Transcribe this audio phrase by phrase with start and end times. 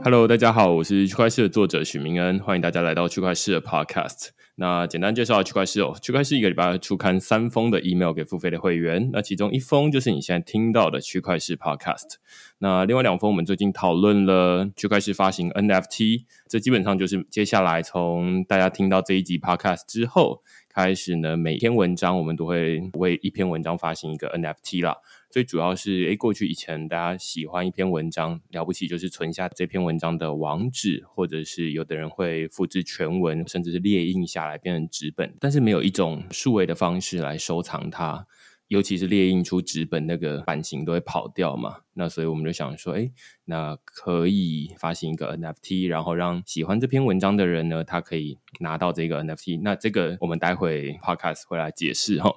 [0.00, 4.28] Hello，大家好，我是区块市的作者许明恩，欢迎大家来到区块市的 Podcast。
[4.54, 12.14] 那简单介绍区块市哦，区块市一个礼拜出刊三封的 email 给付费的会员，那其中一封就是你现在听到的区块市 Podcast。
[12.58, 20.42] 那另外两封我们最近讨论了区块市发行 NFT，这基本上就是接下来从大家听到这一集 Podcast 之后
[20.72, 24.96] 开始呢，每篇文章我们都会为一篇文章发行一个 NFT 啦。
[25.30, 38.26] 最主要是，诶，过去以前大家喜欢一篇文章，了不起就是存下这篇文章的网址，或者是有的人会复制全文，甚至是列印下来变成纸本，但是没有一种数位的方式来收藏它，
[38.68, 41.80] 尤其是列印出纸本，那个版型都会跑掉嘛。
[41.92, 43.12] 那所以我们就想说，诶，
[43.44, 49.60] 那可以发行一个 NFT，然后让喜欢这篇文章的人呢，他可以拿到这个 NFT。
[49.62, 52.34] 那这个我们待会 Podcast 会来解释哈。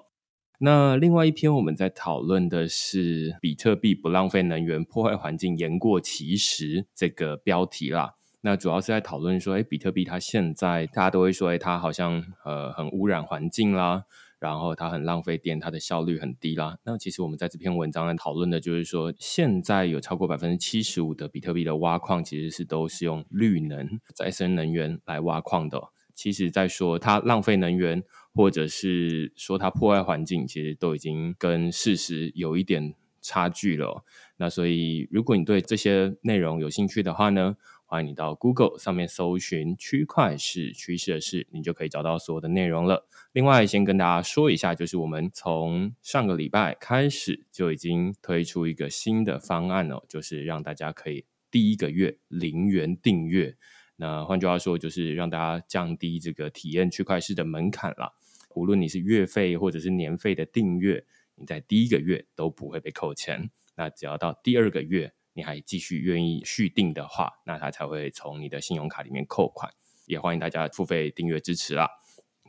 [0.64, 8.14] 那另外一篇我们在讨论的是比特币不浪费能源、破坏环境、言过其实这个标题啦。
[8.42, 14.04] 那主要是在讨论说，哎，比特币它现在大家都会说，哎，它好像呃很污染环境啦，
[14.39, 16.78] 然后它很浪费电，它的效率很低啦。
[16.86, 25.82] 那其实我们在这篇文章在讨论的就是说，现在有超过百分之七十五的比特币的挖矿其实是都是用绿能、再生能源来挖矿的。
[26.16, 28.04] 其实，在说它浪费能源。
[28.33, 34.05] 或者是说它破坏环境，其实都已经跟事实有一点差距了。
[34.38, 43.05] 那所以，如果你对这些内容有兴趣的话呢，欢迎你到 Google 上面搜寻“区块是趋势的事”，你就可以找到所有的内容了。
[43.33, 53.58] 另外，先跟大家说一下，就是我们从上个礼拜开始就已经推出一个新的方案哦，就是让大家可以第一个月零元订阅。
[54.02, 58.16] 那换句话说，就是让大家降低这个体验区块式的门槛了。
[58.56, 63.52] 无论你是月费或者是年费的订阅，你在第一个月都不会被扣钱。
[63.76, 69.72] 那只要到第二个月，你还继续愿意续订的话，那它才会从你的信用卡里面扣款。
[70.08, 71.88] 也欢迎大家付费订阅支持啦。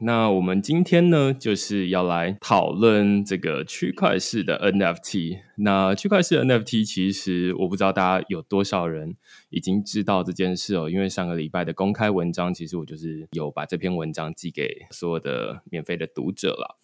[0.00, 5.38] 那我们今天呢，就是要来讨论这个区块式的 NFT。
[5.58, 9.16] 那区块式 NFT，其实我不知道大家有多少人
[9.50, 10.90] 已经知道这件事哦。
[10.90, 16.78] 因为上个礼拜的公开文章，其实我就是有把这篇文章寄给所有的免费的读者了。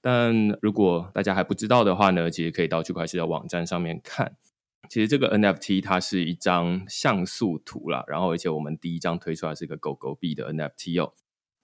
[0.00, 4.36] 但如果大家还不知道的话呢，其实可以到区块式的网站上面看。
[4.88, 11.12] 其实这个 NFT 它是一张像素图啦，然后而且我们第一张推出来是一个狗狗币的 NFT 哦。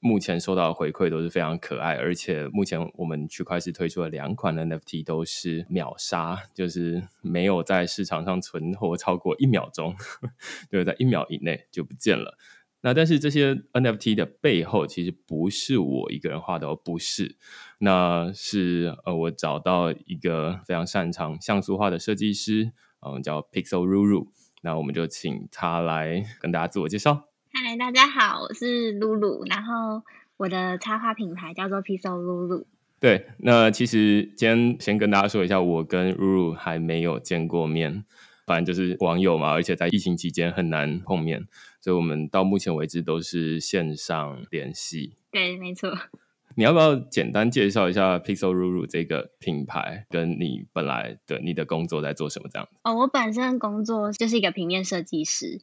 [0.07, 9.97] 目前收到的回馈都是非常可爱，而且目前我们区块链推出了两款 NFT 都是秒杀，就是没有在市场上存活超过一秒钟，
[10.71, 12.37] 就是在一秒以内就不见了。
[12.83, 17.39] 那但是这些 NFT 的背后其实不是我一个人画的，不是，
[17.79, 24.29] 那是呃我找到一个非常擅长像素画的设计师，嗯，叫 Pixel Ruru，
[24.61, 27.31] 那我们就请他来跟大家自我介绍。
[27.57, 30.03] 嗨，大家好，我是露露，然后
[30.37, 32.67] 我的插画品牌叫做 Pixel 露露。
[32.99, 38.05] 对，那其实今天先跟大家说一下，我跟露露还没有见过面，
[38.45, 41.47] 反正就是网友嘛，而且在疫情期间很难碰面，
[41.81, 45.15] 所以我们到目前为止都是线上联系。
[45.31, 45.97] 对，没错。
[46.59, 52.69] 你要不要简单介绍一下 Pixel 露露这个品牌，跟你本来的你的工作在做什么这样？
[52.83, 55.61] 哦，我本身工作就是一个平面设计师。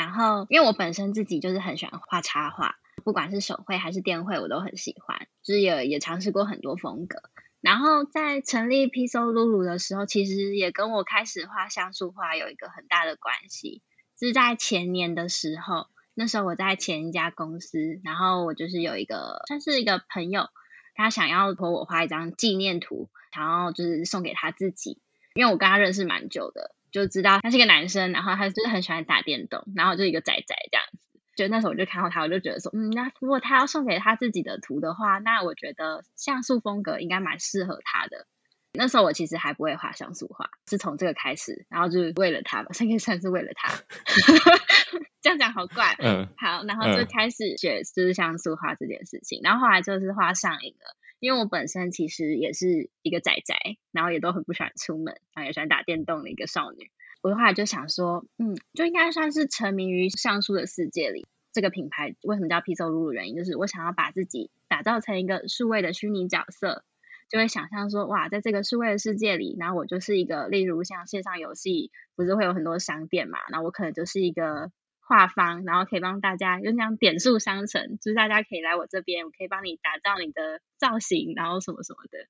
[0.00, 7.20] 然后，因为我本身自己就是很喜欢画插画，不管是手绘还是电绘，我都很喜欢，就是也也尝试过很多风格。
[7.60, 13.82] 然后在成立 Pisolulu 的时候，其实也跟我开始画像素画有一个很大的关系。
[14.18, 20.48] 是在前年的时候，那时候我在前一家公司，然后我就是有一个算是一个朋友，
[20.94, 25.02] 他想要托我画一张纪念图，想要就是送给他自己，
[25.34, 26.74] 因为我跟他认识蛮久的。
[26.92, 38.26] 就知道他是一个男生，然后他就是很喜欢打电动，然后就一个仔仔这样子，就那时候我就看到他，我就觉得说，嗯，那如果他要送给他自己的图的话，那我觉得像素风格应该蛮适合他的。
[38.72, 43.74] 那时候我其实还不会画像素画，是从这个开始，然后就是为了他吧， 这个算是为了他。
[45.20, 53.54] 这样讲好怪，嗯，好，然后就开始学就是像素画这件事情，然后后来就是画上瘾了，因为我本身其实也是一个仔仔，
[53.92, 56.90] 然后也都很不喜欢出门，然后也喜欢打电动的一个少女。
[57.22, 61.28] 我后来就想说，嗯，就应该算是沉迷于像素的世界里。
[61.52, 63.12] 这个品牌为什么叫 Pixel Lulu？
[63.12, 66.84] 原因就是我想要把自己打造成一个数位的虚拟角色，
[67.28, 74.72] 就会想象说，哇，在这个数位的世界里，然后我就是一个，例如像线上游戏，不是会有很多商店嘛，那我可能就是一个。
[75.10, 82.28] 画方，然后可以帮大家，就像点数商城，就是大家可以来我这边，我可以帮你打造你的造型，然后什么什么的，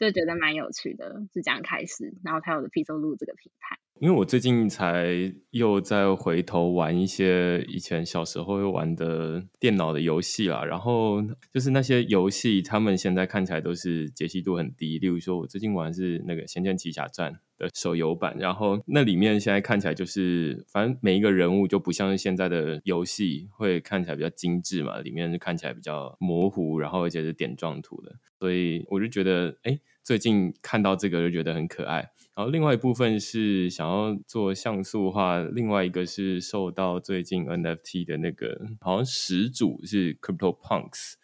[0.00, 3.78] 就觉得蛮有趣的，就这样开始，然后才有的 P 收录这个品牌。
[4.00, 11.20] 因为我最近才又在回头玩一些以前小时候会玩的电脑的游戏啦，然后
[11.52, 14.98] 就是那些游戏，他们现在看起来都是解析度很低。
[14.98, 32.10] 例如说，我最近玩是那个《仙剑奇侠传》的手游版，然后那里面现在看起来就是，反正每一个人物就不像是现在的游戏会看起来比较精致嘛，里面看起来比较模糊，然后而且是点状图的，所以我就觉得，哎，最近看到这个就觉得很可爱。
[32.38, 41.14] 然后另外一部分是想要做像素化，另外一个是受到最近 NFT 的那个好像始祖是 Crypto Punks，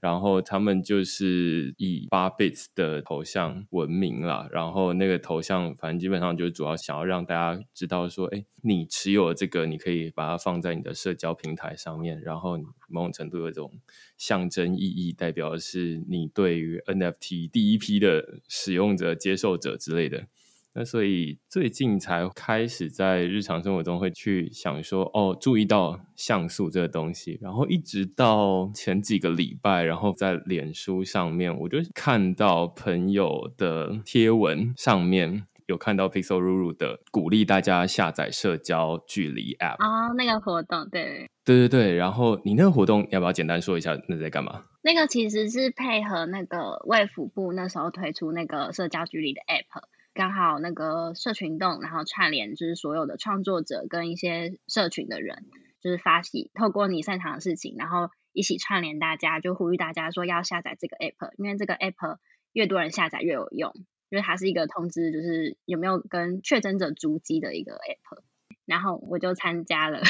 [0.00, 13.70] 然后他们就是以八 bits 的头像闻名了，然后那个头像反正基本上就主要想要让大家知道说，哎，你持有这个，你可以把它放在你的社交平台上面，然后某种程度有一种
[14.18, 20.26] 象征意义，代表的是你对于 NFT 第一批的使用者、接受者之类的。
[20.76, 43.96] 那所以最近才开始在日常生活中会去想说，哦，注意到像素这个东西，然后一直到前几个礼拜，然后在脸书上面，我就看到朋友的贴文上面有看到 Pixel Ruru 的鼓励大家下载社交距离 App 哦，那个活动，对，对对对，然后你那个活动要不要简单说一下？
[44.08, 44.64] 那在干嘛？
[44.82, 49.84] 那个其实是配合那个卫福部那时候推出那个社交距离的 App。
[50.14, 55.44] 刚好那个社群动，然后串联就是所有的创作者跟一些社群的人，
[55.80, 62.18] 就是发起透过你擅长的事情，然后一起串联大家，就呼吁大家说要下载这个 app，因为这个 app
[62.52, 63.72] 越多人下载越有用，
[64.08, 68.22] 因为它是一个通知，就是有没有跟确诊者足迹的一个 app，
[68.64, 70.00] 然后我就参加了。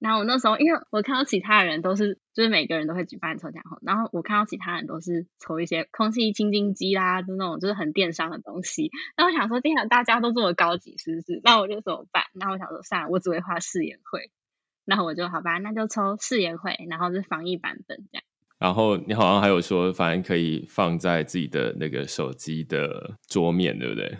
[0.00, 8.90] 然后我那时候，因为我看到其他人都是，就是每个人都会举办抽奖活然后我看到其他人都是抽一些空气清新机啦，就那种就是很电商的东西。
[9.16, 11.40] 那我想说，天啊，大家都这么高级，是不是？
[11.44, 12.24] 那我就怎么办？
[12.32, 14.30] 那我想说，算了，我只会画誓言会。
[14.86, 18.24] 然后我就好吧，那就抽誓言会，然后是防疫版本这样。
[18.58, 24.18] 然后你好像还有说，反正可以放在自己的那个手机的桌面，对不对？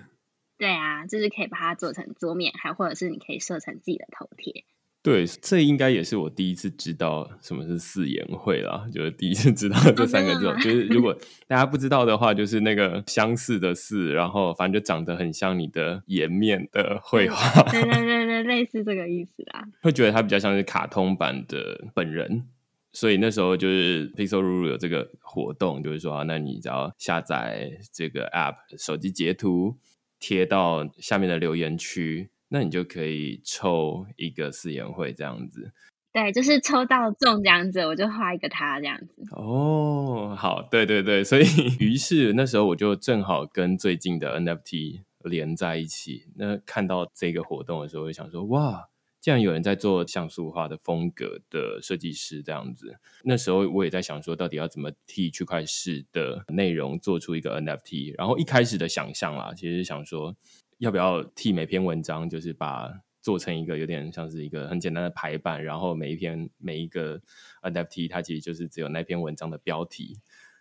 [0.58, 4.64] 对啊，就是可以把它做成桌面，还或者是你可以设成自己的头贴。
[5.02, 10.44] 对，这应该也是我第一次知道什么是四言会啦，就是第一次知道这三个字。
[10.62, 11.17] 就是如果
[11.49, 17.62] 大家不知道的话，就是那个相似的似，然后反正就长得很像你的颜面的绘画。
[17.70, 19.64] 对对 对对，类似这个意思啦。
[19.81, 22.47] 会觉得它比较像是卡通版的本人，
[22.93, 29.78] 所以那时候就是 Pixel Ruru 有这个活动，就是说，那你只要下载这个 App，手机截图
[30.19, 32.28] 贴到下面的留言区。
[32.52, 35.71] 那你就可以抽一个四言会这样子，
[36.12, 39.25] 对，就是抽到中奖者，我就画一个他这样子。
[39.30, 41.45] 哦，好，对对对，所以
[41.78, 46.25] 于是那时候我就正好跟最近的 NFT 连在一起。
[46.35, 48.88] 那看到这个活动的时候，我就想说，哇，
[49.21, 52.99] 竟然有人在做像素化的风格的设计师这样子。
[53.23, 58.16] 那时候我也在想说，到底要怎么替区块式的内容做出一个 NFT？
[58.19, 60.35] 然后一开始的想象啦，其实想说。
[60.80, 67.20] 要不要替每篇文章，就是把做成一个有点像是一个很简单的排版，然后每一篇每一个
[67.60, 70.18] NFT 它其实就是只有那篇文章的标题。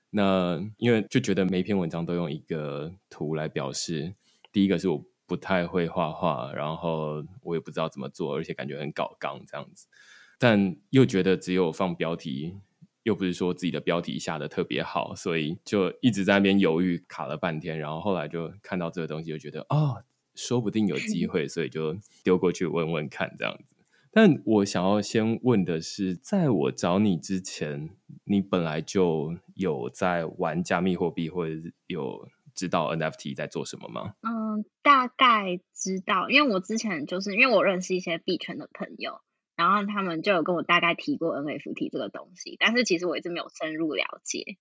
[0.09, 4.13] 那因为就觉得每一篇文章都用一个图来表示，
[4.51, 9.88] 第一个是我不太会画画，然后我也不知道怎么做，而且感觉很搞纲这样子。
[10.38, 12.57] 但又觉得只有放标题，
[13.09, 17.77] 又不是说自己的标题下的特别好，所以就一直在那边犹豫，卡了半天。
[17.77, 20.03] 然后后来就看到这个东西，就觉得哦。
[20.35, 23.75] 说不定有机会，所以就丢过去问问看这样子。
[24.09, 27.89] 但我想要先问的是，在我找你之前，
[28.23, 31.55] 你本来就有在玩加密货币，或者
[31.87, 34.13] 有知道 NFT 在做什么吗？
[34.21, 39.19] 嗯，大概知道，因为我之前就是因为我认识一些币圈的朋友，
[39.59, 44.55] 然后他们就有跟我大概提过 NFT 这个东西，但是其实我一直没有深入了解。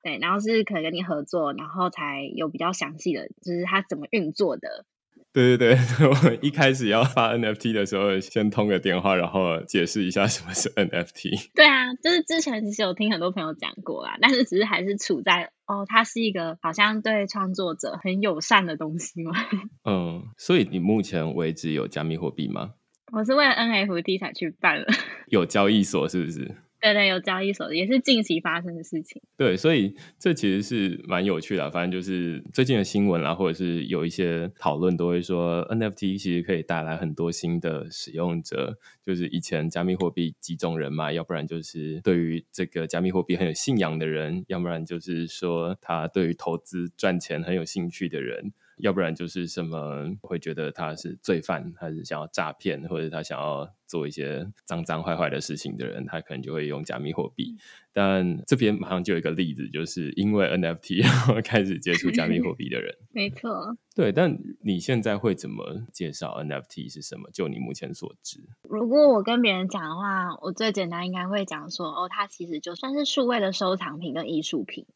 [0.00, 4.86] 对，然后是可能跟你合作，然后才有比较详细的，就是它怎么运作的。
[5.32, 11.50] 对对对， 我一开始要发 NFT 的时候，先通个电话，然后解释一下什么是 NFT。
[11.52, 19.32] 对啊，就是之前其实有听很多朋友讲过啦，但是只是还是处在哦，它是一个好像对创作者很友善的东西吗？
[19.84, 22.74] 嗯，所以你目前为止有加密货币吗？
[23.12, 24.86] 我是为了 NFT 才去办了，
[25.28, 26.56] 有交易所是不是？
[26.80, 29.20] 对对，有交易所也是近期发生的事情。
[29.36, 31.68] 对，所以这其实是蛮有趣的。
[31.72, 38.78] 反正就是最近的新闻啦，或者是有一些讨论，都会说 NFT 其实可以带来很多新的使用者。
[39.04, 48.52] 就是以前加密货币几种人嘛，要不然就是对于这个加密货币很有信仰的人，要不然就是说他对于投资赚钱很有兴趣的人。
[48.80, 57.56] 要不然就是什么会觉得他是罪犯，还是想要诈骗，或者他想要做一些脏脏坏坏的事情的人，他可能就会用加密货币。
[57.92, 62.94] 但这边马上就有一个例子，就是因为 NFT 然后开始接触加密货币的人。
[63.10, 64.12] 没错，对。
[64.12, 67.28] 但你现在会怎么介绍 NFT 是什么？
[67.32, 74.86] 就你目前所知，如果我跟别人讲的话，我最简单应该会讲说，哦，它其实就算是数位的收藏品跟艺术品，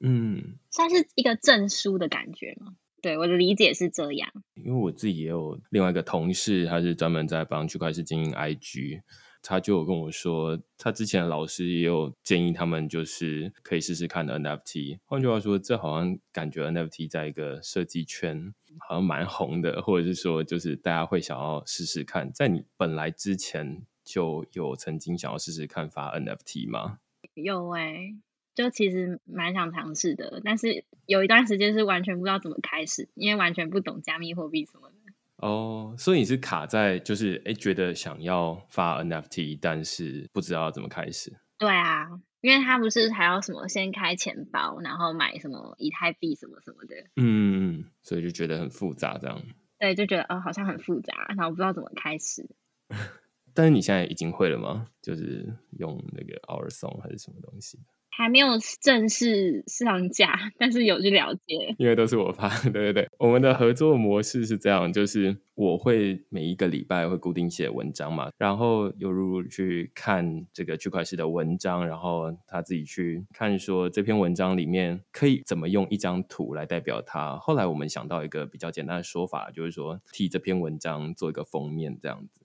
[0.00, 2.76] 嗯，算是一个证书的感觉吗？
[3.02, 9.02] 对我的理解是这样，因为我自己也有另外一个同事，他是专门在帮区块链经营 IG，
[9.42, 15.00] 他就有跟我说，他之前的老师也有建议他们，就是可以试试看 NFT。
[15.04, 18.54] 换句话说，这好像感觉 NFT 在一个设计圈
[18.88, 22.30] 好像蛮红的，或者是说，就是大家会想要试试看。
[22.32, 26.98] 在你本来之前就有曾经想要试试看发 NFT 吗？
[27.34, 28.14] 有哎。
[28.54, 34.94] 就其实蛮想尝试的，但是有一段时间是完全不知道怎么开始，因为完全不懂加密货币什么的。
[35.36, 41.32] 哦，所以你是卡在就是哎，觉得想要发 NFT，但是不知道怎么开始。
[41.58, 42.08] 对啊，
[42.40, 46.94] 因为他不是还要什么先开钱包，然后买什么以太币什么什么的。
[47.16, 49.42] 嗯，所以就觉得很复杂，这样。
[49.78, 52.48] 对，就觉得哦，好像很复杂，然后不知道怎么开始。
[53.54, 54.86] 但是你现在已经会了吗？
[55.02, 57.80] 就是用那个 Our Song 还是什么东西？
[58.14, 58.48] 还没有
[58.80, 61.74] 正式上架，但是有去了解。
[61.78, 63.08] 因为都是我发， 对对对。
[63.18, 77.38] 我们的合作模式是这样，就是我会每一个礼拜会固定写文章嘛，然后有如去看这个区块链的文章，然后他自己去看说这篇文章里面可以怎么用一张图来代表它。
[77.38, 82.41] 后来我们想到一个比较简单的说法，就是说替这篇文章做一个封面这样子。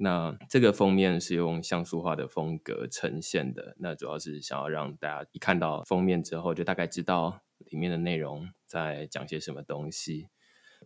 [0.00, 10.28] 那这个封面是用像素化的风格呈现的，那主要是想要让大家一看到封面之后，就大概知道里面的内容在讲些什么东西。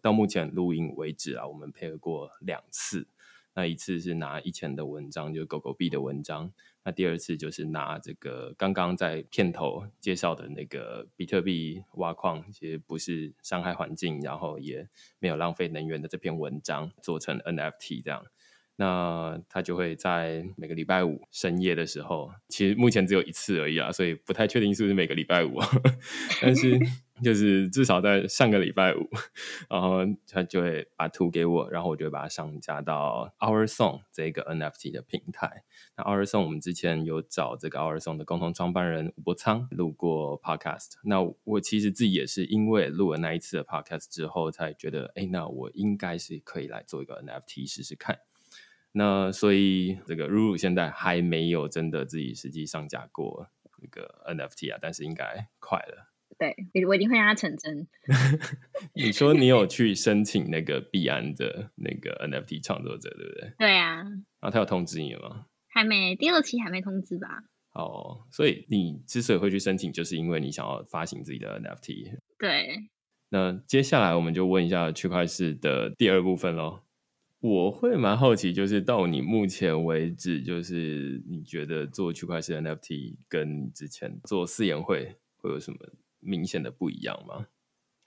[0.00, 3.06] 到目前录音为止啊，我们配合过两次，
[3.52, 6.50] 那一次是拿以前的文章，就是狗狗币的文章；
[6.82, 14.88] 那第二次就是拿这个刚刚在片头介绍的那个比特币挖矿，其实不是伤害环境，然后也
[15.18, 18.24] 没有浪费能源的这篇文章，做成 NFT 这样。
[18.82, 25.60] 那他就会在每个礼拜五深夜的时候，其实目前只有一次而已啊，所以不太确定是不是每个礼拜五，
[26.42, 26.76] 但是
[27.22, 29.08] 就是至少在上个礼拜五，
[29.70, 35.62] 然后他就会把图给我，然后我就会把它上架到 Our Song 这个 NFT 的平台。
[35.96, 48.18] 那 Our Song 我们之前有找这个 Our Song 的共同创办人吴伯昌录过 Podcast，那我其实自己也是因为录了那一次的 Podcast 之后，才觉得，哎，那我应该是可以来做一个 NFT 试试看。
[48.92, 53.48] 那所以这个露露现在还没有真的自己实际上架过
[53.80, 56.08] 那个 NFT 啊，但是应该快了。
[56.38, 56.56] 对，
[56.86, 57.86] 我一定会让它成真。
[58.94, 63.52] 你说你有去申请那个币安的那个 NFT 创作者，对不对？
[63.58, 63.98] 对啊。
[64.02, 65.46] 然后他有通知你了吗？
[65.68, 67.44] 还没，第二期还没通知吧？
[67.74, 72.18] 哦，所以你之所以会去申请，就是因为你想要发行自己的 NFT。
[72.38, 72.90] 对。
[73.28, 76.82] 那接下来我们就问一下区块市的第二部分喽。
[77.42, 85.78] 我会蛮好奇，就是到你目前为止，就是你觉得做区块链 NFT 跟之前做四言会会有什么
[86.20, 87.48] 明显的不一样吗？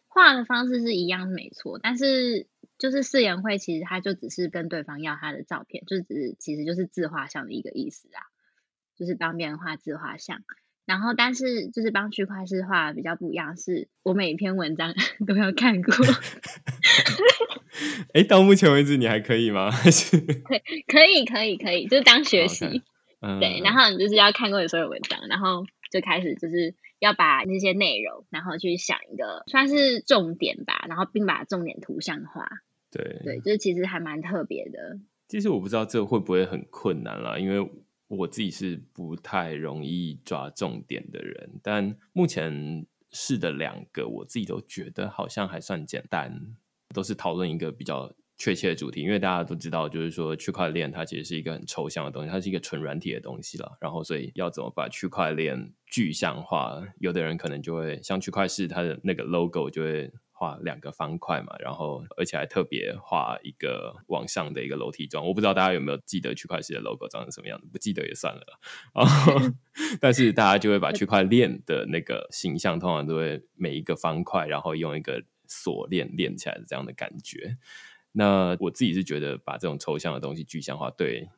[0.07, 8.23] 画的方式是一样没错，但是就是四言会其实它就只是跟对方要他的照片，就只是其实就是自画像的一个意思啊，
[8.95, 10.45] 就是帮别人画自画像。
[10.85, 14.93] 然后，但是就是帮区块链画比较不一样，是我每一篇文章
[15.27, 15.93] 都要看过。
[18.13, 19.71] 哎，到目前为止你还可以吗？
[19.71, 20.55] 还是可
[20.87, 22.83] 可以可以可以，就是当学习。
[23.39, 32.47] 对，然后你就是要看过你所有文章，然后就开始就是要把那些内容，然后去想一个算是重点吧，然后并把重点图像化。
[32.91, 34.99] 对对，就是其实还蛮特别的。
[35.27, 37.67] 其实我不知道这会不会很困难啦，因为
[38.07, 41.59] 我自己是不太容易抓重点的人。
[41.63, 46.55] 但目前试的两个，我自己都觉得好像还算简单，
[46.93, 49.01] 都是讨论一个比较确切的主题。
[49.01, 53.77] 因为大家都知道，就是说区块链它其实是一个很抽象的东西，它是一个纯软体的东西了。
[53.81, 56.81] 然后，所以要怎么把区块链具象化？
[56.99, 60.11] 有的人可能就会像区块市它的那个 logo 就会。
[60.37, 65.25] 画两个方块嘛，然后而且还特别画一个往上的一个楼梯状。
[65.25, 68.43] 我不知道大家有没有记得区块链的 logo 长成什么样子，不记得也算了。
[68.93, 69.33] 然后，
[70.01, 77.57] 但是大家就会把区块链的那个形象，通常都会每一个方块，然后用一个锁链连起来的这样的感觉。
[78.11, 81.29] 那我自己是觉得把这种抽象的东西具象化，对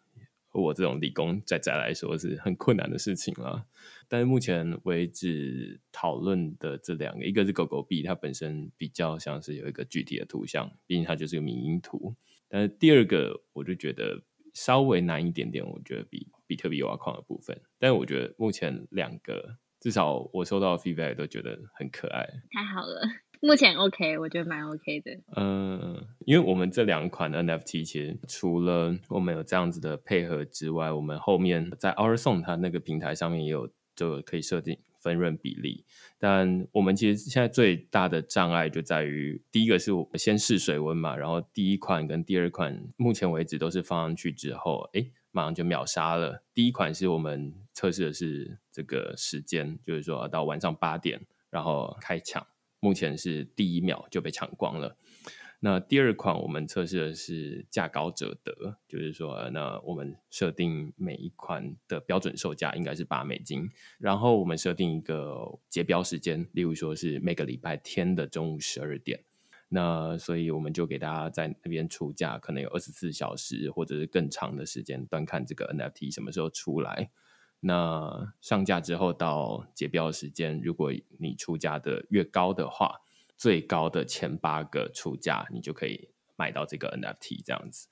[0.51, 3.65] 我这种理工仔仔来说是很困难的事情了。
[4.07, 12.15] 但是目前为止讨论的这两个，一个是狗狗币，它本身比较像是有一个具体的图像，毕竟它就是个民音图。
[12.47, 14.23] 但是第二个，我就觉得
[14.53, 17.59] 稍微难一点点，我觉得比比特币挖矿的部分。
[17.77, 22.25] 但是我觉得目前两个，至少我收到的 feedback 都觉得很可爱。
[22.51, 23.01] 太好了，
[23.41, 25.11] 目前 OK，我觉得蛮 OK 的。
[25.35, 33.69] 嗯，因为我们这两款 NFT 其实除了我们有这样子的配合之外，我们后面在 Our Song 它那个平台上面也有。
[33.97, 35.83] 就可以设定分润比例，
[36.19, 46.43] 但我们其实现在最大的障碍就在于，第一个是我先试水温嘛，然后第一款跟第二款目前为止都是放上去之后，哎，马上就秒杀了。
[46.53, 52.45] 第一款是我们测试的是这个时间，就是说到晚上八点，然后开抢，
[52.79, 54.97] 目前是第一秒就被抢光了。
[55.59, 63.67] 那第二款我们测试的是价高者得，就是说，那我们设定每一款的标准售价应该是八美金，
[63.97, 69.23] 然后我们设定一个结标时间，例如说是每个礼拜天的中午十二点。
[69.69, 77.09] 那所以我们就给大家在那边出价，可能有二十四小时或者是更长的时间，端看这个 NFT 什么时候出来。
[77.59, 83.01] 那上架之后到结标时间，如果你出价的越高的话。
[83.39, 87.87] 最高的前八个出价，你就可以买到这个 NFT 这样子。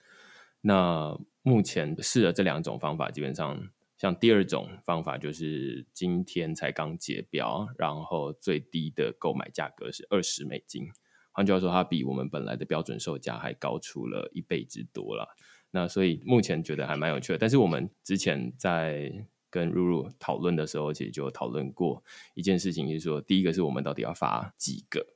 [0.62, 10.88] 那目前试了这两种方法，基本上像第二种方法就是今天才刚结标，然后最低的购买价格是二十美金。
[11.32, 15.36] 换句话说，它比我们本来的标准售价还高出了一倍之多了。
[15.70, 17.38] 那所以目前觉得还蛮有趣的。
[17.38, 25.08] 但是我们之前在跟露露讨论的时候，其实就讨论过一件事情，就是说第一个是我们到底要发几个。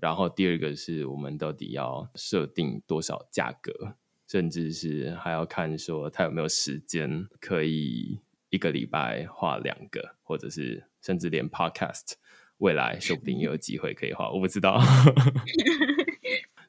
[0.00, 3.96] 然后第二个是我们到底要设定多少价格，
[4.28, 12.12] 甚至是还要看说他有没有时间可以一个礼拜画两个，或者是甚至连 Podcast
[12.58, 14.80] 未来说不定也有机会可以画，我不知道。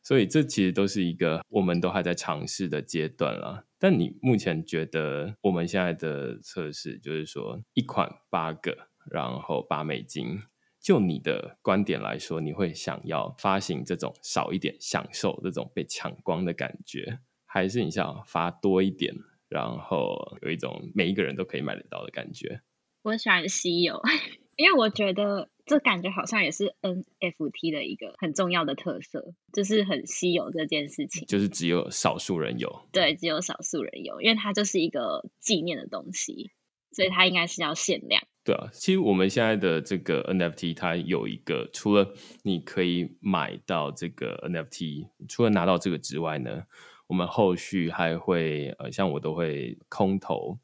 [0.04, 3.66] 所以这其实都是一个我们都还在尝试的阶段了。
[3.80, 10.40] 但你目前觉得我们现在的测试就是说一款八个，然后八美金。
[10.80, 19.14] 就你的观点来说，你会想要发行这种少一点，享受这种被抢光的感觉，还是你想发多一点，
[19.48, 22.62] 然后有一种每一个人都可以买得到的感觉？
[23.04, 24.02] 我喜欢稀有，
[24.58, 36.52] 因为我觉得这感觉好像也是 NFT 的一个很重要的特色，就是很稀有这件事情，就是只有少数人有，对，只有少数人有，因为它就是一个纪念的东西，
[36.92, 38.24] 所以它应该是要限量。
[38.44, 42.12] 对啊，其实我们现在的这个 NFT 它有一个，除了
[42.44, 46.64] 你可以买到这个 NFT，除了拿到这个之外呢，
[47.06, 50.58] 我们后续还会呃，像我都会空投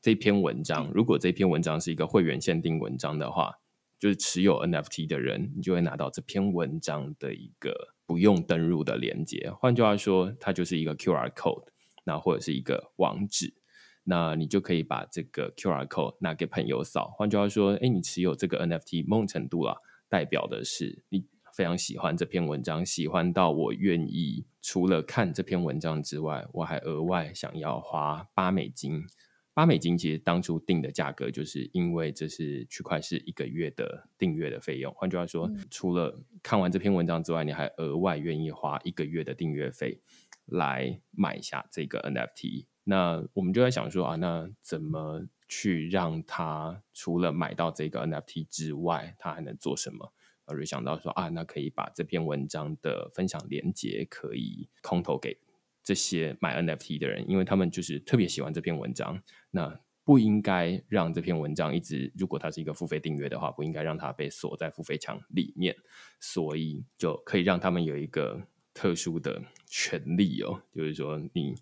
[0.00, 0.88] 这篇文章。
[0.94, 3.58] 如果这篇文章是一个会员限定文章的话，
[4.04, 9.50] 就是持有 NFT 的人，你就会拿到这篇文章的一个不用登录的连接。
[9.50, 11.68] 换句话说，它就是一个 QR code，
[12.04, 13.54] 那或者是一个网址。
[14.02, 17.14] 那你就可以把这个 QR code 拿给朋友扫。
[17.16, 19.74] 换句话说，哎，你持有这个 NFT 梦程度啊，
[20.10, 21.24] 代表的是你
[21.56, 29.06] 非常喜欢这篇文章，喜欢到我愿意除了看这篇文章之外，我还额外想要花八美金。
[29.54, 34.92] 八美金其实当初定的价格，就是因为这是区块是一个月的订阅的费用。
[34.94, 40.00] 换句话说，除了看完这篇文章之外，你还额外愿意花一个月的订阅费
[40.44, 42.66] 来买下这个 NFT。
[42.82, 50.12] 那我们就在想说啊，那怎么去让他除了买到这个 NFT 之外，他还能做什么？
[50.46, 55.38] 我就想到说啊，那可以把这篇文章的分享链接可以空投给
[55.84, 59.22] 这些买 NFT 的人，因为他们就是特别喜欢这篇文章。
[59.50, 65.76] 那不应该让这篇文章一直，如果它是一个付费订阅的话，不应该让它被锁在付费墙里面，
[66.18, 68.42] 所以就可以让他们有一个
[68.72, 71.54] 特殊的权利哦，就是说你。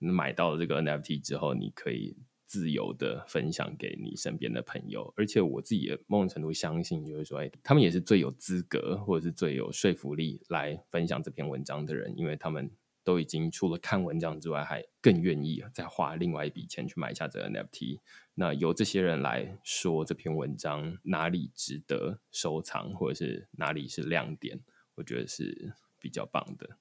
[0.00, 5.12] 买到了这个 NFT 之后，你可以自由的分享给你身边的朋友。
[5.16, 12.70] 而且我自己也某种程度相信，就是说，哎，他们也是最有资格或者是最有说服力来分享这篇文章的人，因为他们。
[13.08, 18.00] 都已经除了看文章之外，还更愿意再花另外一笔钱去买下这个 NFT。
[18.34, 24.60] 那由这些人来说这篇文章哪里值得收藏，或者是哪里是亮点，
[24.96, 26.76] 我觉得是比较棒的。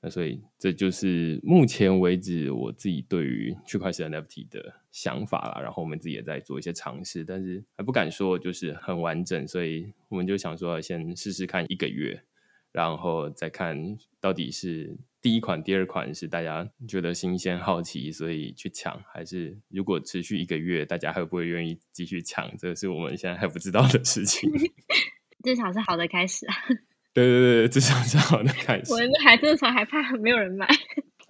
[0.00, 5.60] 那所以这就是目前为止我自己对于区块链 NFT 的想法啦。
[5.60, 12.24] 然后我们自己也在做一些尝试，但是还不敢说就是很完整，所以我们就想说先试试看一个月，
[12.72, 14.96] 然后再看到底是。
[15.20, 22.56] 第一款、第二款是大家觉得新鲜、好奇，所以去抢，还是如果持续一个月，大家会不会愿意继续抢？
[22.56, 24.50] 这个是我们现在还不知道的事情。
[25.44, 26.54] 至少是好的开始啊！
[27.14, 28.92] 对对对，至少是好的开始。
[28.92, 30.68] 我们还正常还怕没有人买。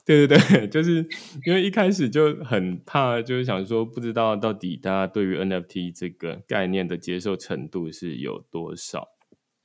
[0.05, 1.07] 对对对，就是
[1.45, 9.09] 因为一开始就很怕，就是想说不知道到底大家对于 NFT 这个概念的接受程度是有多少。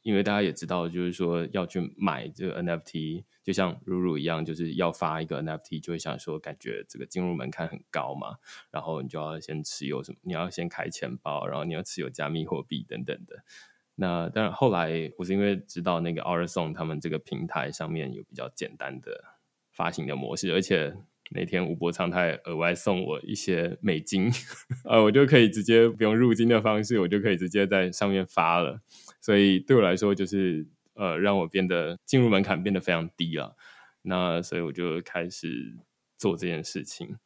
[0.02, 8.38] 因为大家也知道，就是说要去买这个 NFT，就像如如一样，就是要发一个 NFT，就会想说，感觉这个进入门槛很高嘛，
[8.72, 13.44] 然后你就要先持有什么，你要先开钱包，然后你要持有加密货币等等的。
[13.96, 19.24] 那当然后来我是因为知道那个 o r s o n 他们这个平台上面有比较简单的
[19.72, 20.96] 发行的模式，而且
[21.32, 24.32] 那天吴伯昌他还额外送我一些美金，
[24.86, 28.82] 呃，我就可以直接不用入金的方式，我就可以直接在上面发了。
[29.22, 33.56] 所以对我来说，就是呃，让我变得进入门槛变得非常低了。
[34.04, 35.78] 那所以我就开始
[36.18, 37.18] 做这件事情。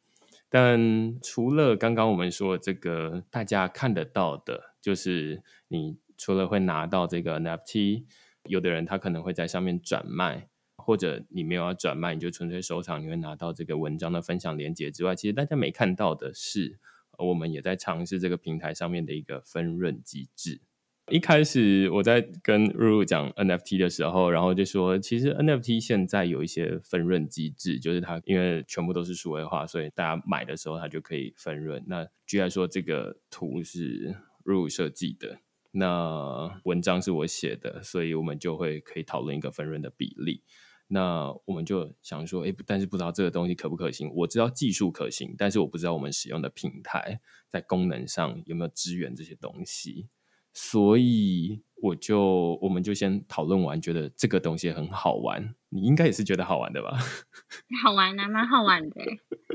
[0.48, 8.04] 但除了刚刚我们说这个大家看得到的，就是你除了会拿到这个 NFT，
[8.44, 16.78] 有的人他可能会在上面转卖，或者你没有要转卖，你就纯粹收藏，你会拿到这个文章的分享链接之外，其实大家没看到的是，
[17.18, 20.62] 我们也在尝试这个平台上面的一个分润机制。
[21.10, 31.82] 一开始我在跟露露讲 NFT 的时候，然后就说，其实 NFT 现在有一些分润机制，就是它因为全部都是数位化，所以大家买的时候它就可以分润。
[31.86, 35.40] 那居然说这个图是露露设计的，
[35.72, 40.42] 那文章是我写的，所以我们就会可以讨论一个分润的比例。
[40.90, 44.10] 那我们就想说，哎，但是不知道这个东西可不可行。
[44.14, 50.08] 我知道技术可行，但是我不知道我们使用的平台在功能上有没有支援这些东西。
[50.52, 56.98] 所以我就我们就先讨论完，觉得这个东西很好玩，你应该也是觉得好玩的吧？
[57.84, 59.00] 好玩啊，蛮好玩的。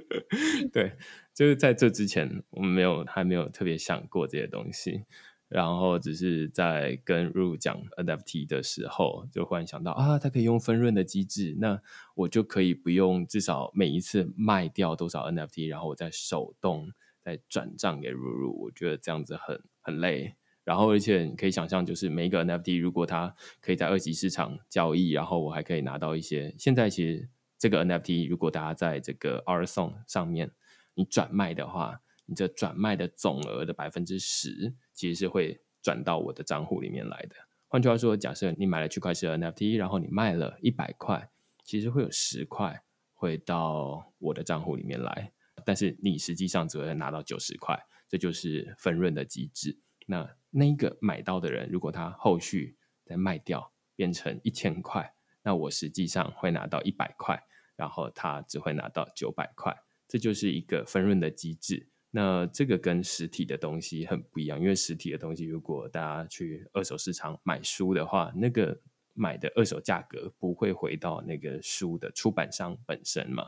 [0.71, 0.95] 对，
[1.34, 5.03] 就是在这之前，我们没有还没有特别想过这些东西，
[5.49, 11.82] 然后只是在跟 Ru 讲 NFT 的时候，就忽然想到啊，它可以用分润的机制，那
[12.15, 20.36] 我就可以不用至少每一次卖掉多少 NFT，然后我再手动再转账给 Ru，我觉得这样子很很累。
[20.63, 26.56] 然后，而且你可以想象，就是每一个 NFT，如果它可以在二级市场交易，然后我还可以拿到一些。
[26.58, 30.52] 现在其实这个 NFT，如果大家在这个 R s o n 上面
[30.93, 37.36] 你转卖的话，你这转卖的总额的百分之十，其实是会转到我的账户里面来的。
[37.67, 41.30] 换句话说，假设你买了区块链 NFT，然后你卖了一百块，
[41.65, 45.34] 其实会有十块会到我的账户里面来，
[45.65, 49.80] 但是你实际上只会拿到九十块，这就是分润的机制。
[50.06, 57.43] 那那个买到的人，如果他后续再卖掉变成一千块，那我实际上会拿到一百块，
[57.75, 59.75] 然后他只会拿到九百块，
[60.07, 61.89] 这就是一个分润的机制。
[62.11, 68.79] 那这个跟实体的东西很不一样，因为实体的东西，如果大家去二手市场买书的话，那个
[69.13, 73.45] 买的二手价格不会回到那个书的出版商本身嘛，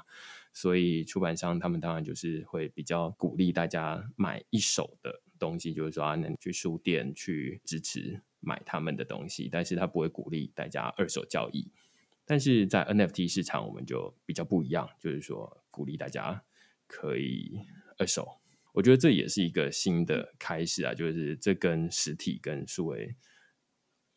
[0.52, 5.22] 所以出版商他们当然就是会比较鼓励大家买一手的。
[5.46, 11.72] 东西就是说啊，能去书店去支持买他们的东西，但是他不会鼓励大家二手交易。
[12.26, 16.44] 但是在 NFT 市场，我们就比较不一样，就是说鼓励大家
[16.88, 17.60] 可以
[18.00, 18.40] 二手。
[18.74, 23.16] 我觉得这也是一个新的开始啊，就是这跟实体跟数位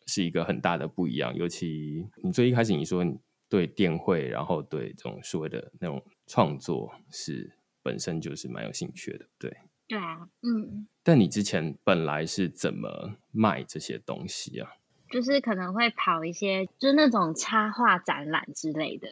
[0.06, 1.36] 是一个很大的不一样。
[1.36, 9.54] 尤其你最一开始你说你对电绘，然后对这种数位的那种创作是本身就是蛮有兴趣的，对。
[9.88, 10.86] 对啊，嗯。
[11.02, 14.70] 但你之前本来是怎么卖这些东西啊？
[15.10, 19.08] 就是可能会跑一些，就是那种插画展览之类的，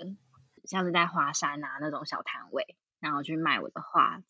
[0.64, 4.22] 像是在华山啊那种小摊位，然后去卖我的画，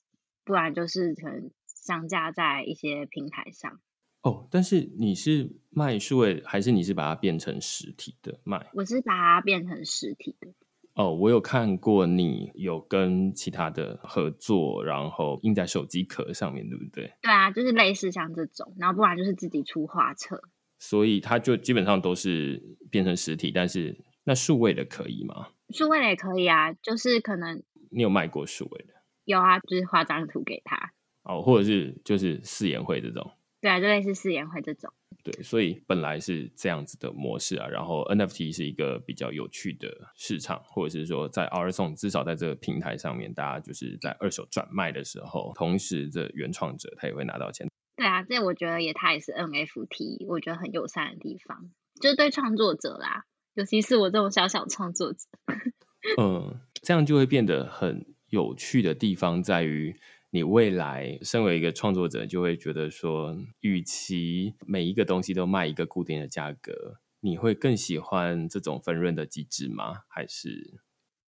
[0.44, 3.80] 不然就是可能上架在一些平台上。
[4.22, 8.70] 哦，但是你是卖数位，还是你是把它变成实体的卖？
[8.74, 10.48] 我是把它变成实体的。
[10.96, 17.12] 哦，我有看过你有跟其他的合作，然后印在手机壳上面，对不对？
[17.20, 20.42] 对啊，就是类似像这种，然后不然就是自己出画册。
[20.78, 25.48] 所以它就基本上都是变成实体，但是那数位的可以吗？
[25.68, 28.94] 数位的也可以啊，就是可能你有卖过数位的？
[29.26, 30.92] 有啊，就是画张图给他。
[31.24, 33.32] 哦，或者是就是四言会这种。
[33.60, 34.90] 对啊，就类似四言会这种。
[35.26, 47.66] 对，所以本来是这样子的模式啊，然后 NFT 是一个比较有趣的市场，或者是说在 R 送，至少在这个平台上面，大家就是在二手转卖的时候，同时这原创者他也会拿到钱。
[47.96, 55.18] 对啊，这我觉得也它也是 NFT，我觉得很友善的地方，就是对创作者啦，尤其是我这种小小创作者。
[56.22, 59.98] 嗯，这样就会变得很有趣的地方在于。
[60.30, 70.02] 你未来身为一个创作者，就会觉得说，与其每一个东西都卖一个固定的价格，你会更喜欢这种分润的机制吗？
[70.08, 70.80] 还是？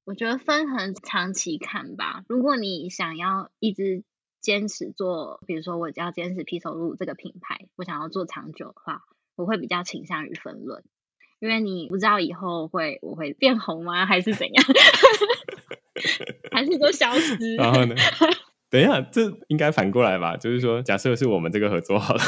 [0.05, 2.25] 我觉得分很长期看吧。
[2.29, 4.05] 如果你想要一直
[4.41, 9.03] 坚持做，比如说我要坚持皮手路这个品牌，我想要做长久的话，
[9.37, 10.83] 我会比较倾向于分论，
[11.41, 14.65] 因为你不知道以后会我会变红吗，还是怎样，
[16.53, 17.37] 还是都消失？
[17.57, 17.95] 然后呢？
[18.71, 20.37] 等一下，这应该反过来吧？
[20.37, 22.21] 就是说，假设是我们这个合作好了，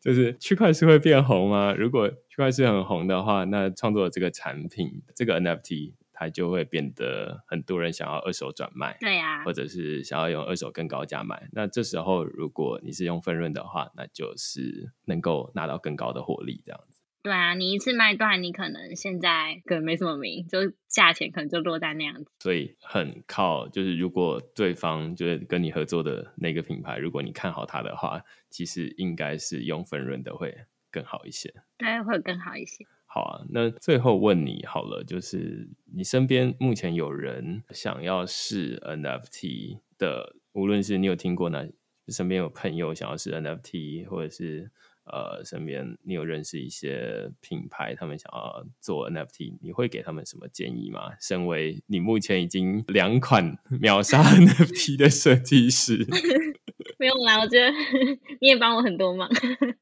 [0.00, 1.74] 就是区块是会变红吗？
[1.76, 11.48] 如果区块是很红的话，那创作这个产品，这个 NFT 它就会变得很多人想要二手转卖，对呀，或者是想要用二手更高价卖。
[11.52, 16.95] 那这时候，如果你是用分润的话，那就是能够拿到更高的获利，这样子。
[17.26, 22.30] 对啊，你一次卖断，你可能现在可能没什么名，就价钱可能就落在那样子。
[22.38, 30.56] 所以很靠，就是如果对方就是跟你合作的那个品牌，如果你看好它的话，其实应该是用分润的会
[30.88, 31.52] 更好一些。
[31.76, 32.86] 对，会更好一些。
[33.06, 41.66] 好啊，那最后问你好了，就是你身边目前有人想要试 NFT 的，无论是你有听过哪，
[42.06, 44.70] 身边有朋友想要试 NFT，或者是。
[45.06, 51.12] 呃，身边你有认识一些品牌，他们想要做 NFT，你会给他们什么建议吗？
[51.20, 56.04] 身为你目前已经两款秒杀 NFT 的设计师，
[56.98, 57.70] 不用啦，我觉得
[58.40, 59.28] 你也帮我很多忙，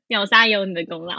[0.08, 1.14] 秒杀有你的功劳。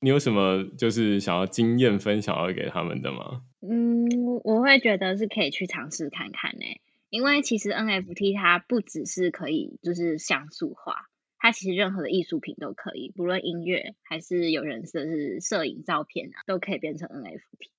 [0.00, 3.42] 你有什么就是想要经验分享要给他们的吗？
[3.60, 4.06] 嗯，
[4.44, 6.64] 我会觉得是可以去尝试看看呢，
[7.10, 11.08] 因为其实 NFT 它不只是可以就是像素化。
[11.48, 17.70] 它其实任何的艺术品都可以，不论音乐还是有人设是摄影照片啊，都可以变成 NFT。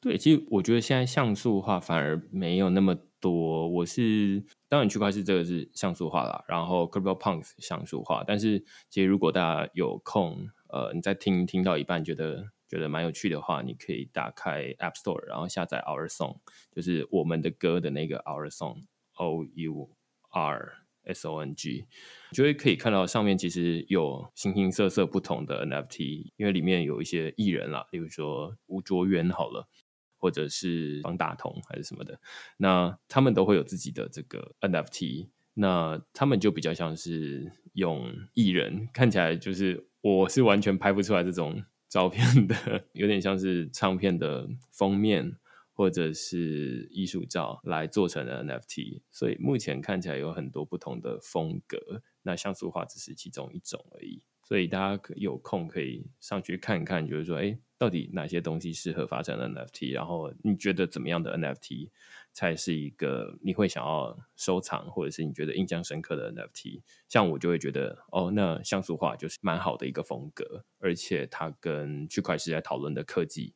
[0.00, 3.68] 对，其实我觉得现在像素化反而没有那么多。
[3.68, 8.24] 我是当然区块是这个是像素化啦，然后 Crypto Punks 像素化。
[8.26, 16.38] 但是其实如果大家有空，呃，你在听听到一半觉得觉得蛮有趣的话，你可以打开 App Store，然后下载 Our Song，
[16.72, 18.84] 就是我们的歌的那个 Our Song
[19.16, 19.90] O U。
[20.28, 21.86] R S O N G，
[22.32, 29.68] 就会可以看到上面其实有形形色色不同的 NFT，因为里面有一些艺人啦，例如说吴卓源好了，
[30.16, 32.20] 或者是方大同还是什么的，
[32.58, 45.36] 那他们都会有自己的这个 NFT，那他们就比较像是用艺人，看起来就是我是完全拍不出来这种照片的， 有点像是唱片的封面。
[45.76, 52.02] 或者是艺术照来做成的 NFT，所以目前看起来有很多不同的风格。
[52.22, 59.92] 那像素画只是其中一种而已，所以大家有空可以上去看看，就是说，哎，到底哪些东西适合发展 NFT？
[59.92, 61.90] 然后你觉得怎么样的 NFT
[62.32, 66.80] 才是一个你会想要收藏，或者是你觉得印象深刻的 NFT？
[67.06, 73.54] 像我就会觉得，哦，那像素画就是蛮好的一个风格，而且它跟区块链在讨论的科技。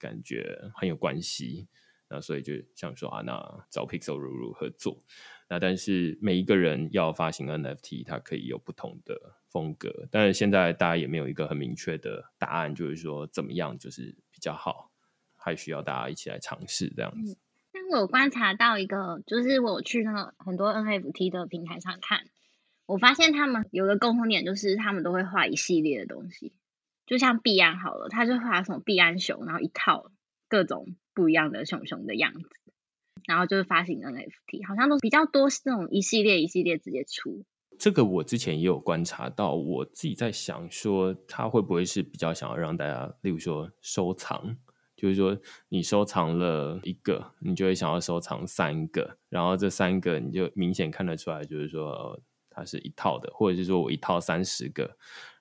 [0.00, 1.68] 感觉很有关系，
[2.08, 5.04] 那所以就想说啊，那找 Pixel 如如合作。
[5.48, 10.08] 那但是每一个人要发行 NFT，它可以有不同的风格。
[10.10, 14.92] 但是现在大家也没有一个很明确的答案，就是说怎么样就是比较好，
[15.36, 17.36] 还需要大家一起来尝试这样子。
[17.72, 22.26] 但我观察到一个，就是我去那个很多 NFT 的平台上看，
[22.86, 26.52] 我发现他们有个共同点，就是他们都会画一系列的东西。
[27.10, 30.12] 就像币安好了，他就画什么币安熊，然后一套
[30.48, 32.48] 各种不一样的熊熊的样子，
[33.26, 37.44] 然后就是发行 NFT，好像都比较多是那种一系列一系列直接出。
[37.80, 44.56] 这个我之前也有观察到，我自己在想说，他会不会是比较想要让大家，例如说收藏，
[44.94, 45.36] 就是说
[45.68, 54.96] 你收藏了一个，你就会想要收藏三个，然后这三个你就明显看得出来，就是说它是一套的，或者是说我一套三十个。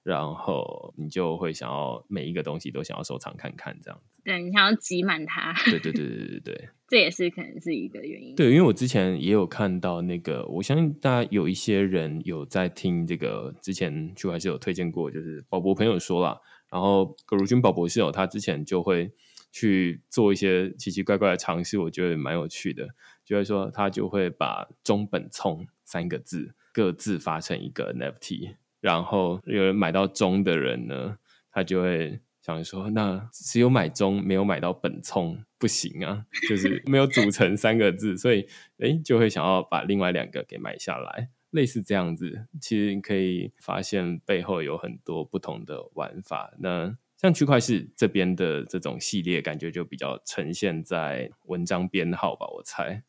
[0.09, 4.19] 然后你就会想要每一个东西都想要收藏看看这样子。
[4.23, 8.35] 对你想要挤满它，对对对对对对， 这也是可能是一个原因。
[8.35, 16.41] 对，因为我之前也有看到那个，我相信大家有一些人有在听这个，之前就还是有推荐过，就是宝博朋友说了，
[16.71, 19.11] 然后葛如君宝博士哦，他之前就会
[19.51, 22.89] 去做一些奇奇怪怪的尝试，我觉得蛮有趣的，
[23.23, 31.17] 就是说他就会把中本聪三个字各自发成一个 NFT，然后有人买到中的人呢，
[31.51, 32.19] 他就会。
[32.41, 38.47] 想说，那只有买中没有买到本聪不行啊，就是没有组成三个字，所以
[38.79, 42.47] 哎，就会想要把另外两个给买下来，类似这样子。
[42.59, 46.51] 其实你可以发现背后有很多不同的玩法。
[46.57, 52.47] 那像区块市这边的这种系列，感觉就比较呈现在文章编号吧。
[52.55, 53.03] 我猜，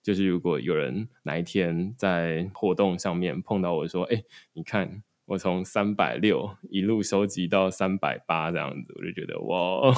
[0.00, 5.02] 就是如果有人哪一天在活动上面碰到我说，哎，你看。
[5.26, 9.92] 我从三百六一路收集到三百八这样子，我就觉得哇，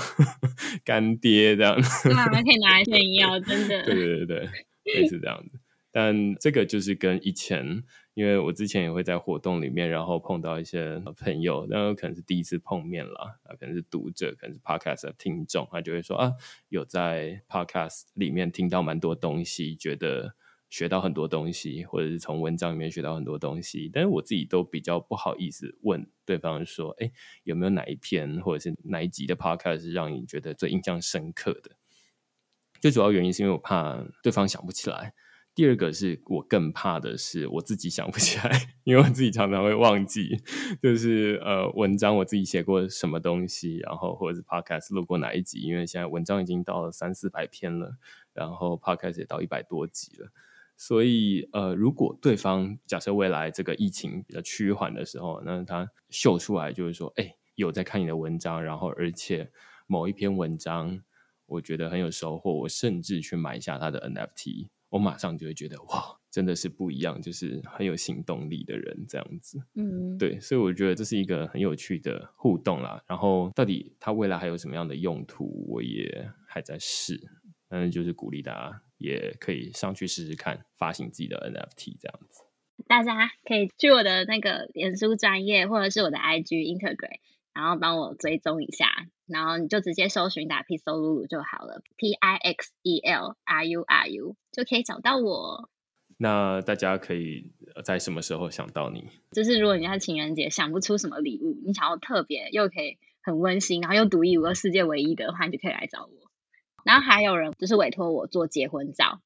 [0.83, 3.85] 干爹这样子，妈妈可以拿来炫耀，真的。
[3.85, 4.49] 对对对对，
[4.95, 5.61] 类似这样子。
[5.91, 7.83] 但这个就是跟以前，
[8.15, 16.33] 因为我之前也会在活动里面，然后碰到一些朋友，那可能是第一次碰面了，啊，可能是读者，可能是 podcast 的听众，他就会说啊，
[16.71, 20.35] 有在 podcast 里面听到蛮多东西，觉得。
[20.69, 27.11] 学到很多东西，或者是从文章里面学到很多东西，但是我自己都比较不好意思问对方说：“哎，
[27.45, 31.73] 有没有哪一篇或者是哪一集的 podcast 是让你觉得最印象深刻的？”
[32.81, 35.15] 最主要原因是因为我怕对方想不起来，
[35.55, 40.37] 第二个是我更怕的是我自己想不起来， 因为我自己常常会忘记，
[40.81, 47.97] 就是呃文章我自己写过什么东西，然后或者是 podcast 录过哪一集，因为现在文章已经到了三四百篇了，
[48.33, 50.31] 然后 podcast 也到一百多集了。
[50.81, 59.51] 所以，呃，如果对方假设未来这个疫情比较趋缓的时候，那他秀出来就是说，哎，有在看你的文章，然后而且
[59.89, 61.03] 某一篇文章
[61.47, 69.61] 我觉得很有收获，我甚至去买一下他的 NFT，我马上就会觉得哇，真的是不一样，就是很有行动力的人这样子。
[69.75, 73.03] 嗯，对，所以我觉得这是一个很有趣的互动啦。
[73.09, 77.21] 然后，到底他未来还有什么样的用途，我也还在试。
[77.69, 78.83] 但是就是鼓励大家。
[78.99, 82.43] 也可以上去试试看，发行自己的 NFT 这样子。
[82.87, 87.19] 大家可以去我的那个脸书专业，或者是我的 IG Integrate，
[87.53, 88.89] 然后帮我追踪一下，
[89.27, 95.69] 然后你就直接搜寻打 Pixel 就好了，P I X E L R U R U 就可以找到我。
[96.17, 97.53] 那大家可以
[97.85, 99.05] 在什么时候想到你？
[99.33, 106.28] 就是如果你要情人节想不出什么礼物，你想要特别又可以很温馨，然后又独一无二、世界唯一的话，你就可以来找我。
[106.89, 109.21] 然后还有人就是委托我做结婚照，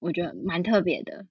[0.00, 1.24] 我觉得蛮特别的。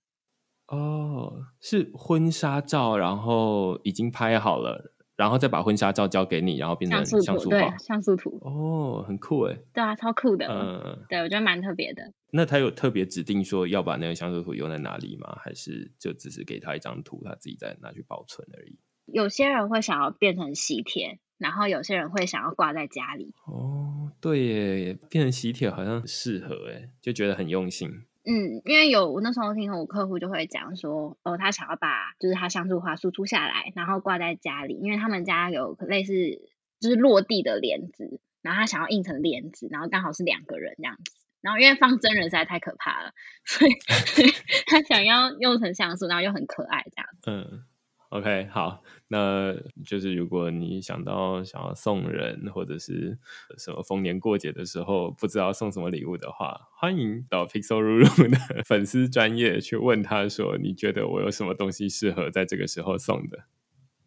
[0.66, 8.40] 哦，是婚纱照，然后已经拍好了，然后再把婚纱照交给你，然后变成像素对，像素图。
[8.42, 9.56] 哦，很酷哎。
[9.74, 10.48] 对啊，超酷的。
[10.48, 12.12] 嗯，对我觉得蛮特别的。
[12.32, 15.38] 那他有特别指定说要把那个像素图用在哪里吗？
[15.40, 18.80] 还是就只是给他一张图，他自己再拿去保存而已？
[19.06, 21.20] 有些人会想要变成喜帖。
[21.38, 23.75] 然后有些人会想要挂在家里哦，
[24.26, 27.88] 对耶，变成喜帖好像很适合哎，就觉得很用心。
[28.24, 36.14] 嗯，因为有我那时候听我客户就会讲说，哦，他想要把就是他像素画输出下来，然后挂在家里，因为他们家有类似
[36.80, 41.12] 就是落地的帘子，然后他想要印成帘子，然后刚好是两个人这样子，
[41.42, 43.12] 然后因为放真人实在太可怕了，
[43.46, 43.72] 所以
[44.66, 47.30] 他想要用成像素，然后又很可爱这样子。
[47.30, 47.64] 嗯。
[48.10, 53.18] OK，好，那就是如果你想到想要送人，或者是
[53.58, 63.46] 什么逢年过节的时候不知道送什么礼物的话，欢迎到 Pixel 入入的 粉丝专业去问他说，你觉得我有什么东西适合在这个时候送的？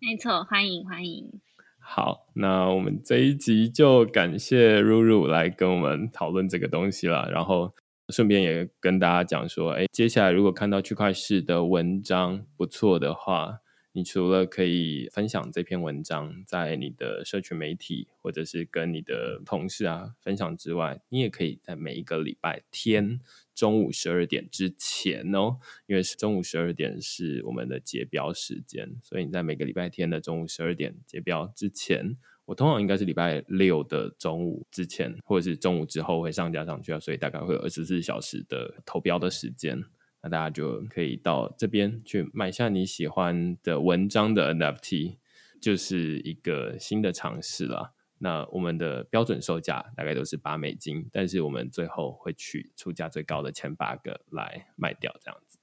[0.01, 1.41] 没错，欢迎欢迎。
[1.79, 7.75] 好，那我们这一集就感谢入入来跟我们讨论这个东西了，然后
[8.09, 13.59] 顺便也跟大家讲说，哎，接下来如果看到区块市的文章不错的话。
[13.99, 23.19] 你除了可以分享这篇文章在你的社群媒体，或者是跟你的同事啊分享之外，你也可以在每一个礼拜天
[23.57, 25.57] 中午十二点之前哦，
[25.89, 39.83] 因为是中午十二点是我们的结标时间，所以你在每个礼拜天的中午十二点结标之前，我通常应该是礼拜六的中午之前，或者是中午之后会上架上去啊，所以大概会有二十四小时的投标的时间。
[40.23, 45.17] 那大家就可以到这边去买下你喜欢的文章的 nft
[45.61, 55.59] 就是一个新的尝试了那我们的标准售价大概都是八美金但是我们最后会取出价最高的前八个来卖掉这样子。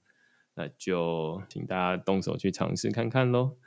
[0.55, 3.57] 那就请大家动手去尝试看看喽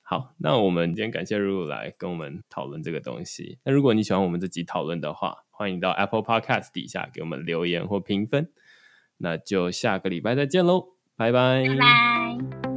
[0.00, 3.58] 好那我们今天感谢露露来跟我们讨论这个东西。
[3.64, 8.52] 那如果你喜欢我们这集讨论的话欢迎到 apple podcast 底下给我们留言或评分
[9.18, 10.84] 那就下个礼拜再见喽
[11.16, 12.71] 拜拜。